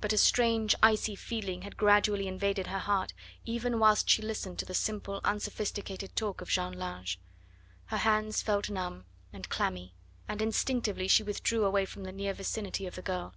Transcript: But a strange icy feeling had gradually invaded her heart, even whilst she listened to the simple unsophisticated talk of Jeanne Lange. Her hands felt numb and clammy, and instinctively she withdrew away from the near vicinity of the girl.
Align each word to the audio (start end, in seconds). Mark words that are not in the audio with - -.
But 0.00 0.12
a 0.12 0.16
strange 0.16 0.76
icy 0.80 1.16
feeling 1.16 1.62
had 1.62 1.76
gradually 1.76 2.28
invaded 2.28 2.68
her 2.68 2.78
heart, 2.78 3.12
even 3.44 3.80
whilst 3.80 4.08
she 4.08 4.22
listened 4.22 4.60
to 4.60 4.64
the 4.64 4.74
simple 4.74 5.20
unsophisticated 5.24 6.14
talk 6.14 6.40
of 6.40 6.48
Jeanne 6.48 6.74
Lange. 6.78 7.16
Her 7.86 7.96
hands 7.96 8.42
felt 8.42 8.70
numb 8.70 9.06
and 9.32 9.48
clammy, 9.48 9.96
and 10.28 10.40
instinctively 10.40 11.08
she 11.08 11.24
withdrew 11.24 11.64
away 11.64 11.84
from 11.84 12.04
the 12.04 12.12
near 12.12 12.32
vicinity 12.32 12.86
of 12.86 12.94
the 12.94 13.02
girl. 13.02 13.34